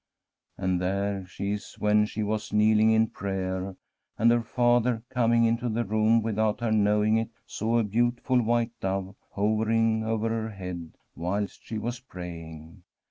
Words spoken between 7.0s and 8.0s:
it saw a